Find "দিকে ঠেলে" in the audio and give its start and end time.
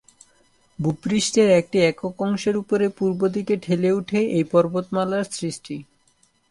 3.27-3.89